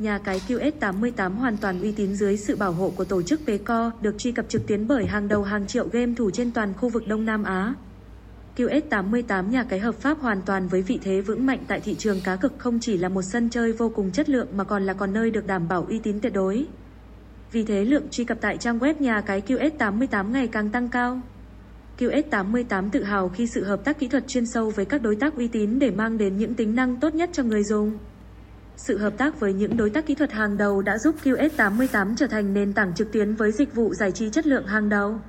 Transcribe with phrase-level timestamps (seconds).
[0.00, 3.90] nhà cái QS88 hoàn toàn uy tín dưới sự bảo hộ của tổ chức PECO,
[4.00, 6.88] được truy cập trực tuyến bởi hàng đầu hàng triệu game thủ trên toàn khu
[6.88, 7.74] vực Đông Nam Á.
[8.56, 12.20] QS88 nhà cái hợp pháp hoàn toàn với vị thế vững mạnh tại thị trường
[12.24, 14.92] cá cược không chỉ là một sân chơi vô cùng chất lượng mà còn là
[14.92, 16.66] còn nơi được đảm bảo uy tín tuyệt đối.
[17.52, 21.20] Vì thế lượng truy cập tại trang web nhà cái QS88 ngày càng tăng cao.
[21.98, 25.36] QS88 tự hào khi sự hợp tác kỹ thuật chuyên sâu với các đối tác
[25.36, 27.98] uy tín để mang đến những tính năng tốt nhất cho người dùng.
[28.76, 32.26] Sự hợp tác với những đối tác kỹ thuật hàng đầu đã giúp QS88 trở
[32.26, 35.20] thành nền tảng trực tuyến với dịch vụ giải trí chất lượng hàng đầu.